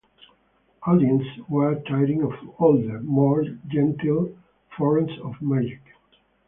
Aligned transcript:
Audiences 0.87 1.47
were 1.47 1.75
tiring 1.83 2.23
of 2.23 2.31
older, 2.57 2.99
more 3.01 3.43
genteel 3.67 4.35
forms 4.75 5.11
of 5.23 5.39
magic. 5.43 5.83